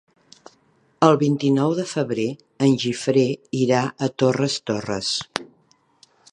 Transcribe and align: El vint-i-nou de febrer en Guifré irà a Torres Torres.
El 1.07 1.17
vint-i-nou 1.23 1.75
de 1.81 1.85
febrer 1.91 2.25
en 2.67 2.73
Guifré 2.85 3.27
irà 3.61 3.85
a 4.07 4.11
Torres 4.25 4.59
Torres. 4.71 5.15